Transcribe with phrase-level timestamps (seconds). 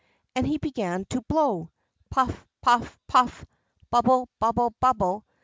[0.35, 1.69] And he began to blow,
[2.09, 3.45] "Puff, puff, puff!
[3.91, 5.27] Bubble, bubble, bubble!"